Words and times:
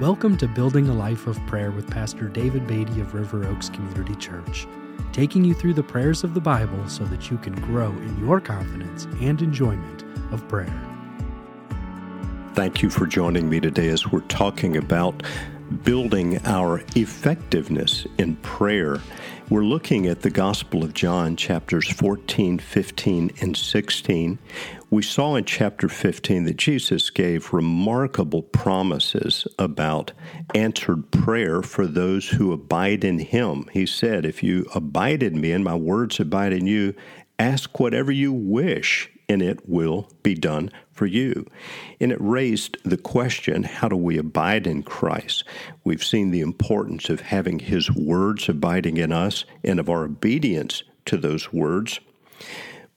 Welcome 0.00 0.38
to 0.38 0.48
Building 0.48 0.88
a 0.88 0.94
Life 0.94 1.26
of 1.26 1.38
Prayer 1.46 1.70
with 1.70 1.90
Pastor 1.90 2.26
David 2.26 2.66
Beatty 2.66 3.02
of 3.02 3.12
River 3.12 3.46
Oaks 3.46 3.68
Community 3.68 4.14
Church, 4.14 4.66
taking 5.12 5.44
you 5.44 5.52
through 5.52 5.74
the 5.74 5.82
prayers 5.82 6.24
of 6.24 6.32
the 6.32 6.40
Bible 6.40 6.88
so 6.88 7.04
that 7.04 7.30
you 7.30 7.36
can 7.36 7.52
grow 7.60 7.90
in 7.90 8.18
your 8.18 8.40
confidence 8.40 9.04
and 9.20 9.42
enjoyment 9.42 10.04
of 10.32 10.48
prayer. 10.48 10.72
Thank 12.54 12.80
you 12.80 12.88
for 12.88 13.06
joining 13.06 13.50
me 13.50 13.60
today 13.60 13.88
as 13.88 14.10
we're 14.10 14.20
talking 14.20 14.78
about 14.78 15.22
building 15.70 16.44
our 16.46 16.82
effectiveness 16.96 18.06
in 18.18 18.36
prayer. 18.36 19.00
We're 19.48 19.64
looking 19.64 20.06
at 20.06 20.22
the 20.22 20.30
Gospel 20.30 20.84
of 20.84 20.94
John, 20.94 21.34
chapters 21.36 21.90
14, 21.90 22.58
15, 22.58 23.30
and 23.40 23.56
16. 23.56 24.38
We 24.90 25.02
saw 25.02 25.36
in 25.36 25.44
chapter 25.44 25.88
15 25.88 26.44
that 26.44 26.56
Jesus 26.56 27.10
gave 27.10 27.52
remarkable 27.52 28.42
promises 28.42 29.46
about 29.58 30.12
answered 30.54 31.10
prayer 31.10 31.62
for 31.62 31.86
those 31.86 32.28
who 32.28 32.52
abide 32.52 33.04
in 33.04 33.18
Him. 33.18 33.68
He 33.72 33.86
said, 33.86 34.24
If 34.24 34.42
you 34.42 34.66
abide 34.74 35.22
in 35.22 35.40
me 35.40 35.52
and 35.52 35.64
my 35.64 35.74
words 35.74 36.20
abide 36.20 36.52
in 36.52 36.66
you, 36.66 36.94
ask 37.38 37.80
whatever 37.80 38.12
you 38.12 38.32
wish, 38.32 39.10
and 39.30 39.42
it 39.42 39.68
will 39.68 40.10
be 40.24 40.34
done 40.34 40.72
for 40.92 41.06
you. 41.06 41.46
And 42.00 42.10
it 42.10 42.20
raised 42.20 42.76
the 42.82 42.96
question 42.96 43.62
how 43.62 43.88
do 43.88 43.94
we 43.94 44.18
abide 44.18 44.66
in 44.66 44.82
Christ? 44.82 45.44
We've 45.84 46.02
seen 46.02 46.32
the 46.32 46.40
importance 46.40 47.08
of 47.08 47.20
having 47.20 47.60
His 47.60 47.92
words 47.92 48.48
abiding 48.48 48.96
in 48.96 49.12
us 49.12 49.44
and 49.62 49.78
of 49.78 49.88
our 49.88 50.02
obedience 50.02 50.82
to 51.04 51.16
those 51.16 51.52
words. 51.52 52.00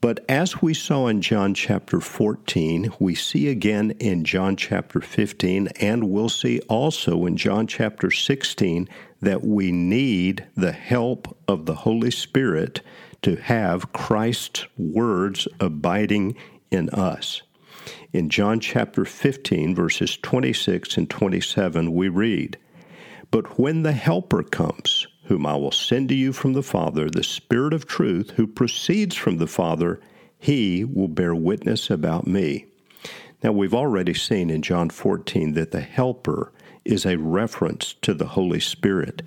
But 0.01 0.25
as 0.27 0.59
we 0.59 0.73
saw 0.73 1.07
in 1.07 1.21
John 1.21 1.53
chapter 1.53 2.01
14, 2.01 2.91
we 2.99 3.13
see 3.13 3.47
again 3.47 3.91
in 3.99 4.25
John 4.25 4.55
chapter 4.55 5.01
15, 5.01 5.67
and 5.79 6.09
we'll 6.09 6.29
see 6.29 6.59
also 6.61 7.27
in 7.27 7.37
John 7.37 7.67
chapter 7.67 8.09
16 8.09 8.89
that 9.21 9.45
we 9.45 9.71
need 9.71 10.45
the 10.55 10.71
help 10.71 11.37
of 11.47 11.67
the 11.67 11.75
Holy 11.75 12.11
Spirit 12.11 12.81
to 13.23 13.35
have 13.37 13.91
Christ's 13.93 14.65
words 14.77 15.47
abiding 15.59 16.35
in 16.71 16.89
us. 16.89 17.41
In 18.11 18.29
John 18.29 18.59
chapter 18.59 19.05
15, 19.05 19.73
verses 19.73 20.17
26 20.17 20.97
and 20.97 21.09
27, 21.09 21.93
we 21.93 22.09
read, 22.09 22.57
But 23.31 23.57
when 23.57 23.83
the 23.83 23.93
Helper 23.93 24.43
comes, 24.43 25.07
whom 25.25 25.45
I 25.45 25.55
will 25.55 25.71
send 25.71 26.09
to 26.09 26.15
you 26.15 26.33
from 26.33 26.53
the 26.53 26.63
Father, 26.63 27.09
the 27.09 27.23
Spirit 27.23 27.73
of 27.73 27.87
truth, 27.87 28.31
who 28.31 28.45
proceeds 28.45 29.15
from 29.15 29.37
the 29.37 29.47
Father, 29.47 29.99
he 30.37 30.83
will 30.83 31.07
bear 31.07 31.33
witness 31.33 31.89
about 31.89 32.27
me. 32.27 32.65
Now, 33.41 33.51
we've 33.51 33.73
already 33.73 34.13
seen 34.13 34.49
in 34.49 34.61
John 34.61 34.89
14 34.89 35.53
that 35.53 35.71
the 35.71 35.81
Helper 35.81 36.53
is 36.85 37.05
a 37.05 37.17
reference 37.17 37.93
to 38.01 38.13
the 38.13 38.27
Holy 38.27 38.59
Spirit. 38.59 39.21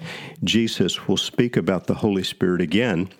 Jesus 0.44 1.08
will 1.08 1.16
speak 1.16 1.56
about 1.56 1.86
the 1.86 1.94
Holy 1.94 2.22
Spirit 2.22 2.60
again 2.60 3.10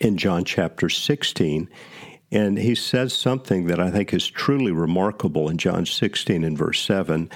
in 0.00 0.16
John 0.16 0.44
chapter 0.44 0.88
16. 0.88 1.68
And 2.30 2.58
he 2.58 2.74
says 2.74 3.12
something 3.12 3.66
that 3.66 3.78
I 3.78 3.90
think 3.90 4.14
is 4.14 4.26
truly 4.26 4.72
remarkable 4.72 5.48
in 5.48 5.58
John 5.58 5.84
16 5.84 6.44
and 6.44 6.56
verse 6.56 6.80
7 6.80 7.30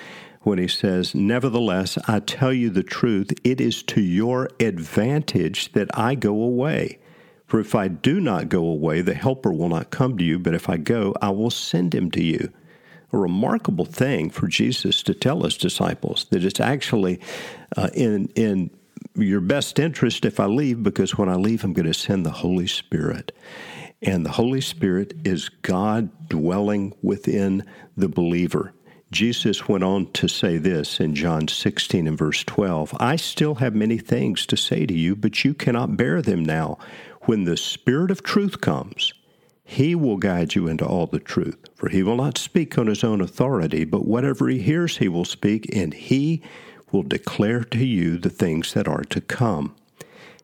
when 0.46 0.58
he 0.58 0.68
says, 0.68 1.14
Nevertheless, 1.14 1.98
I 2.06 2.20
tell 2.20 2.52
you 2.52 2.70
the 2.70 2.84
truth, 2.84 3.32
it 3.44 3.60
is 3.60 3.82
to 3.84 4.00
your 4.00 4.48
advantage 4.60 5.72
that 5.72 5.90
I 5.98 6.14
go 6.14 6.40
away. 6.40 6.98
For 7.46 7.60
if 7.60 7.74
I 7.74 7.88
do 7.88 8.20
not 8.20 8.48
go 8.48 8.64
away, 8.64 9.02
the 9.02 9.14
Helper 9.14 9.52
will 9.52 9.68
not 9.68 9.90
come 9.90 10.16
to 10.18 10.24
you, 10.24 10.38
but 10.38 10.54
if 10.54 10.68
I 10.68 10.76
go, 10.76 11.14
I 11.20 11.30
will 11.30 11.50
send 11.50 11.94
him 11.94 12.10
to 12.12 12.22
you. 12.22 12.52
A 13.12 13.18
remarkable 13.18 13.84
thing 13.84 14.30
for 14.30 14.48
Jesus 14.48 15.02
to 15.04 15.14
tell 15.14 15.42
his 15.42 15.56
disciples 15.56 16.26
that 16.30 16.44
it's 16.44 16.60
actually 16.60 17.20
uh, 17.76 17.90
in, 17.94 18.28
in 18.34 18.70
your 19.14 19.40
best 19.40 19.78
interest 19.78 20.24
if 20.24 20.40
I 20.40 20.46
leave, 20.46 20.82
because 20.82 21.16
when 21.16 21.28
I 21.28 21.36
leave, 21.36 21.64
I'm 21.64 21.72
going 21.72 21.86
to 21.86 21.94
send 21.94 22.24
the 22.24 22.30
Holy 22.30 22.66
Spirit. 22.66 23.32
And 24.02 24.24
the 24.24 24.32
Holy 24.32 24.60
Spirit 24.60 25.14
is 25.24 25.48
God 25.48 26.28
dwelling 26.28 26.94
within 27.02 27.64
the 27.96 28.08
believer. 28.08 28.72
Jesus 29.12 29.68
went 29.68 29.84
on 29.84 30.12
to 30.12 30.28
say 30.28 30.58
this 30.58 31.00
in 31.00 31.14
John 31.14 31.48
16 31.48 32.06
and 32.08 32.18
verse 32.18 32.42
12 32.44 32.94
I 32.98 33.16
still 33.16 33.56
have 33.56 33.74
many 33.74 33.98
things 33.98 34.46
to 34.46 34.56
say 34.56 34.84
to 34.84 34.94
you, 34.94 35.14
but 35.14 35.44
you 35.44 35.54
cannot 35.54 35.96
bear 35.96 36.20
them 36.20 36.44
now. 36.44 36.78
When 37.22 37.44
the 37.44 37.56
Spirit 37.56 38.10
of 38.10 38.22
truth 38.22 38.60
comes, 38.60 39.12
he 39.64 39.94
will 39.94 40.16
guide 40.16 40.54
you 40.54 40.68
into 40.68 40.86
all 40.86 41.06
the 41.06 41.18
truth. 41.18 41.56
For 41.74 41.88
he 41.88 42.02
will 42.02 42.16
not 42.16 42.38
speak 42.38 42.78
on 42.78 42.86
his 42.86 43.02
own 43.02 43.20
authority, 43.20 43.84
but 43.84 44.06
whatever 44.06 44.48
he 44.48 44.60
hears, 44.60 44.98
he 44.98 45.08
will 45.08 45.24
speak, 45.24 45.74
and 45.74 45.92
he 45.92 46.42
will 46.96 47.02
declare 47.02 47.62
to 47.62 47.84
you 47.84 48.16
the 48.16 48.30
things 48.30 48.72
that 48.72 48.88
are 48.88 49.04
to 49.04 49.20
come. 49.20 49.76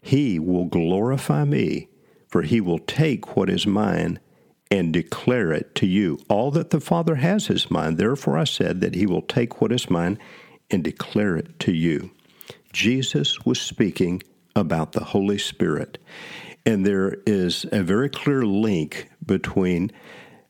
He 0.02 0.38
will 0.38 0.66
glorify 0.66 1.44
me, 1.44 1.88
for 2.28 2.42
he 2.42 2.60
will 2.60 2.78
take 2.78 3.34
what 3.34 3.48
is 3.48 3.66
mine 3.66 4.20
and 4.70 4.92
declare 4.92 5.50
it 5.52 5.74
to 5.76 5.86
you. 5.86 6.18
All 6.28 6.50
that 6.50 6.68
the 6.68 6.80
Father 6.80 7.14
has 7.14 7.48
is 7.48 7.70
mine. 7.70 7.96
Therefore, 7.96 8.36
I 8.36 8.44
said 8.44 8.82
that 8.82 8.94
he 8.94 9.06
will 9.06 9.22
take 9.22 9.62
what 9.62 9.72
is 9.72 9.88
mine 9.88 10.18
and 10.70 10.84
declare 10.84 11.38
it 11.38 11.58
to 11.60 11.72
you. 11.72 12.10
Jesus 12.70 13.46
was 13.46 13.58
speaking 13.58 14.22
about 14.54 14.92
the 14.92 15.04
Holy 15.04 15.38
Spirit. 15.38 15.96
And 16.66 16.84
there 16.84 17.16
is 17.26 17.64
a 17.72 17.82
very 17.82 18.10
clear 18.10 18.44
link 18.44 19.08
between 19.24 19.90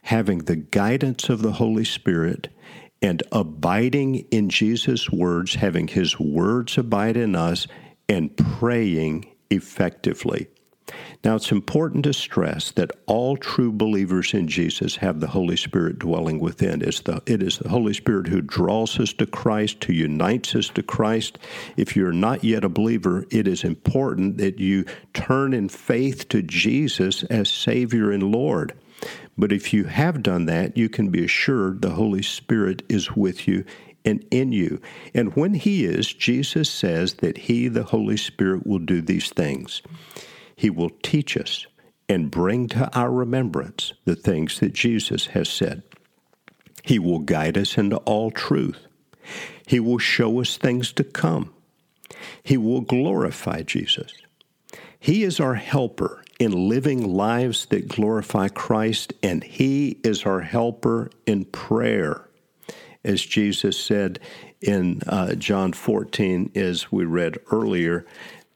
having 0.03 0.39
the 0.39 0.57
guidance 0.57 1.29
of 1.29 1.43
the 1.43 1.53
Holy 1.53 1.85
Spirit 1.85 2.49
and 3.03 3.23
abiding 3.33 4.15
in 4.31 4.49
Jesus' 4.49 5.11
words, 5.11 5.57
having 5.57 5.89
his 5.89 6.19
words 6.19 6.79
abide 6.79 7.17
in 7.17 7.35
us, 7.35 7.67
and 8.09 8.37
praying 8.37 9.27
effectively. 9.51 10.47
Now, 11.25 11.37
it's 11.37 11.53
important 11.53 12.05
to 12.05 12.13
stress 12.13 12.73
that 12.73 12.91
all 13.07 13.37
true 13.37 13.73
believers 13.73 14.35
in 14.35 14.49
Jesus 14.49 14.97
have 14.97 15.21
the 15.21 15.29
Holy 15.29 15.57
Spirit 15.57 15.99
dwelling 15.99 16.41
within. 16.41 16.83
It's 16.83 17.01
the, 17.01 17.23
it 17.27 17.43
is 17.43 17.59
the 17.59 17.69
Holy 17.69 17.95
Spirit 17.95 18.27
who 18.27 18.41
draws 18.41 18.99
us 18.99 19.13
to 19.15 19.27
Christ, 19.27 19.85
who 19.85 19.93
unites 19.93 20.55
us 20.55 20.69
to 20.71 20.83
Christ. 20.83 21.39
If 21.77 21.97
you're 21.97 22.13
not 22.13 22.45
yet 22.45 22.65
a 22.65 22.69
believer, 22.69 23.25
it 23.31 23.47
is 23.47 23.63
important 23.65 24.39
that 24.39 24.59
you 24.59 24.85
turn 25.15 25.55
in 25.55 25.69
faith 25.69 26.29
to 26.31 26.43
Jesus 26.43 27.23
as 27.25 27.49
Savior 27.49 28.11
and 28.11 28.25
Lord. 28.25 28.75
But 29.37 29.53
if 29.53 29.73
you 29.73 29.85
have 29.85 30.23
done 30.23 30.47
that, 30.47 30.77
you 30.77 30.89
can 30.89 31.09
be 31.09 31.25
assured 31.25 31.81
the 31.81 31.91
Holy 31.91 32.23
Spirit 32.23 32.83
is 32.89 33.17
with 33.17 33.49
you 33.49 33.65
and 34.05 34.25
in 34.31 34.53
you. 34.53 34.81
And 35.15 35.35
when 35.37 35.55
He 35.55 35.85
is, 35.85 36.13
Jesus 36.13 36.69
says 36.71 37.15
that 37.15 37.39
He, 37.39 37.69
the 37.69 37.85
Holy 37.85 38.17
Spirit, 38.17 38.67
will 38.67 38.79
do 38.79 39.01
these 39.01 39.31
things. 39.31 39.83
He 40.55 40.71
will 40.71 40.91
teach 41.03 41.37
us 41.37 41.67
and 42.09 42.31
bring 42.31 42.69
to 42.69 42.95
our 42.97 43.11
remembrance 43.11 43.95
the 44.05 44.17
things 44.17 44.61
that 44.61 44.75
Jesus 44.75 45.29
has 45.29 45.49
said. 45.49 45.83
He 46.83 46.99
will 46.99 47.21
guide 47.21 47.57
us 47.57 47.79
into 47.79 47.97
all 47.99 48.31
truth. 48.31 48.87
He 49.67 49.81
will 49.81 49.99
show 49.99 50.41
us 50.41 50.57
things 50.57 50.93
to 50.95 51.05
come. 51.05 51.55
He 52.43 52.57
will 52.57 52.81
glorify 52.81 53.63
Jesus. 53.63 54.13
He 54.99 55.23
is 55.23 55.41
our 55.41 55.55
helper 55.55 56.23
in 56.43 56.69
living 56.69 57.15
lives 57.15 57.67
that 57.67 57.87
glorify 57.87 58.49
Christ, 58.49 59.13
and 59.23 59.45
He 59.45 60.01
is 60.03 60.25
our 60.25 60.41
helper 60.41 61.09
in 61.25 61.45
prayer. 61.45 62.29
As 63.05 63.23
Jesus 63.25 63.79
said 63.79 64.19
in 64.61 65.03
uh, 65.07 65.37
John 65.37 65.73
14, 65.73 66.51
as 66.57 66.91
we 66.91 67.05
read 67.05 67.39
earlier, 67.53 68.05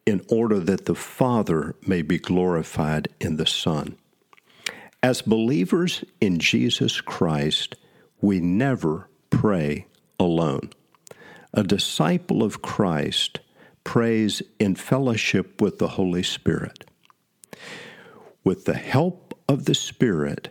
in 0.04 0.20
order 0.28 0.58
that 0.58 0.86
the 0.86 0.96
Father 0.96 1.76
may 1.86 2.02
be 2.02 2.18
glorified 2.18 3.06
in 3.20 3.36
the 3.36 3.46
Son. 3.46 3.96
As 5.00 5.22
believers 5.22 6.04
in 6.20 6.40
Jesus 6.40 7.00
Christ, 7.00 7.76
we 8.20 8.40
never 8.40 9.08
pray 9.30 9.86
alone. 10.18 10.70
A 11.54 11.62
disciple 11.62 12.42
of 12.42 12.62
Christ 12.62 13.38
prays 13.84 14.42
in 14.58 14.74
fellowship 14.74 15.60
with 15.60 15.78
the 15.78 15.90
Holy 15.90 16.24
Spirit. 16.24 16.84
With 18.44 18.64
the 18.64 18.74
help 18.74 19.34
of 19.48 19.64
the 19.64 19.74
Spirit, 19.74 20.48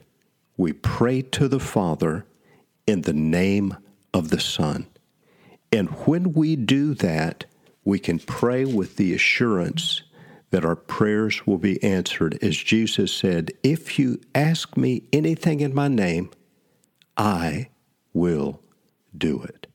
we 0.57 0.74
pray 0.74 1.22
to 1.22 1.48
the 1.48 1.60
Father 1.60 2.25
in 2.88 3.02
the 3.02 3.13
name 3.13 3.75
of 4.13 4.30
the 4.30 4.40
Son. 4.40 4.88
And 5.72 5.90
when 6.06 6.34
we 6.34 6.56
do 6.56 6.94
that, 6.96 7.46
we 7.84 8.00
can 8.00 8.19
pray 8.19 8.66
with 8.66 8.96
the 8.96 9.13
assurance 9.13 10.02
that 10.52 10.66
our 10.66 10.75
prayers 10.75 11.46
will 11.46 11.57
be 11.57 11.81
answered. 11.84 12.38
As 12.42 12.56
Jesus 12.56 13.13
said, 13.13 13.51
If 13.63 14.00
you 14.00 14.22
ask 14.34 14.78
me 14.78 15.04
anything 15.12 15.60
in 15.60 15.74
my 15.74 15.88
name, 15.88 16.31
I 17.18 17.69
will 18.13 18.62
do 19.18 19.42
it. 19.42 19.68